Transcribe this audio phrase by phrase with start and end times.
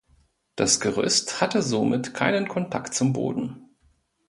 [0.55, 3.69] Das Gerüst hatte somit keinen Kontakt zum Boden.